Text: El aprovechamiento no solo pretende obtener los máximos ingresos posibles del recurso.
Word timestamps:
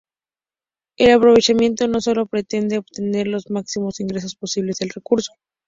El 0.97 1.11
aprovechamiento 1.11 1.87
no 1.87 2.01
solo 2.01 2.25
pretende 2.25 2.79
obtener 2.79 3.27
los 3.27 3.51
máximos 3.51 3.99
ingresos 3.99 4.33
posibles 4.33 4.79
del 4.79 4.89
recurso. 4.89 5.31